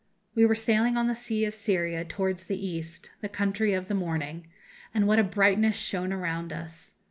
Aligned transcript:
We 0.33 0.47
were 0.47 0.55
sailing 0.55 0.97
on 0.97 1.05
the 1.05 1.13
sea 1.13 1.45
of 1.45 1.53
Syria 1.53 2.03
towards 2.03 2.45
the 2.45 2.57
East 2.57 3.11
the 3.21 3.29
country 3.29 3.73
of 3.73 3.87
the 3.87 3.93
morning 3.93 4.47
and 4.95 5.05
what 5.07 5.19
a 5.19 5.23
brightness 5.23 5.75
shone 5.75 6.11
around 6.11 6.51
us! 6.51 6.93